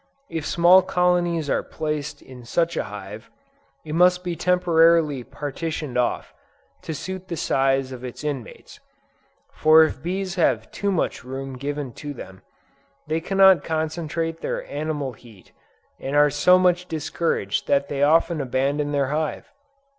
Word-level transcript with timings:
If 0.31 0.47
small 0.47 0.81
colonies 0.81 1.47
are 1.47 1.61
placed 1.61 2.23
in 2.23 2.43
such 2.43 2.75
a 2.75 2.85
hive, 2.85 3.29
it 3.85 3.93
must 3.93 4.23
be 4.23 4.35
temporarily 4.35 5.23
partitioned 5.23 5.95
off, 5.95 6.33
to 6.81 6.95
suit 6.95 7.27
the 7.27 7.37
size 7.37 7.91
of 7.91 8.03
its 8.03 8.23
inmates; 8.23 8.79
for 9.53 9.83
if 9.83 10.01
bees 10.01 10.33
have 10.41 10.71
too 10.71 10.91
much 10.91 11.23
room 11.23 11.55
given 11.55 11.93
to 12.01 12.15
them, 12.15 12.41
they 13.05 13.21
cannot 13.21 13.63
concentrate 13.63 14.41
their 14.41 14.65
animal 14.71 15.13
heat, 15.13 15.51
and 15.99 16.15
are 16.15 16.31
so 16.31 16.57
much 16.57 16.87
discouraged 16.87 17.67
that 17.67 17.87
they 17.87 18.01
often 18.01 18.41
abandon 18.41 18.93
their 18.93 19.09
hive. 19.09 19.51